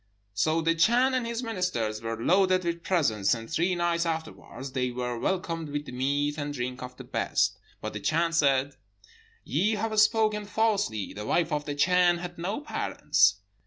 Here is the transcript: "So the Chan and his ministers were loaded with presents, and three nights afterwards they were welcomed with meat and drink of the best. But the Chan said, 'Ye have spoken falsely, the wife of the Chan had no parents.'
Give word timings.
"So 0.33 0.61
the 0.61 0.73
Chan 0.73 1.13
and 1.13 1.27
his 1.27 1.43
ministers 1.43 2.01
were 2.01 2.19
loaded 2.19 2.63
with 2.63 2.81
presents, 2.81 3.35
and 3.35 3.47
three 3.47 3.75
nights 3.75 4.03
afterwards 4.03 4.71
they 4.71 4.89
were 4.89 5.19
welcomed 5.19 5.69
with 5.69 5.87
meat 5.89 6.39
and 6.39 6.51
drink 6.51 6.81
of 6.81 6.97
the 6.97 7.03
best. 7.03 7.59
But 7.81 7.93
the 7.93 7.99
Chan 7.99 8.33
said, 8.33 8.77
'Ye 9.43 9.75
have 9.75 9.99
spoken 9.99 10.45
falsely, 10.45 11.13
the 11.13 11.27
wife 11.27 11.51
of 11.51 11.65
the 11.65 11.75
Chan 11.75 12.17
had 12.17 12.39
no 12.39 12.61
parents.' 12.61 13.41